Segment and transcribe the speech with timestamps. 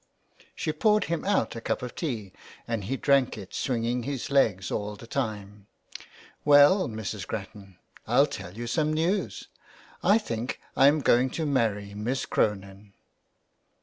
[0.55, 2.33] She poured him out a cup of tea
[2.67, 5.67] and he drank it, swinging his legs all the time."
[6.43, 7.27] Well, Mrs.
[7.27, 7.77] Grattan,
[8.07, 9.47] Pll tell you some news—
[10.13, 12.93] I think I am going to marry Miss Cronin.''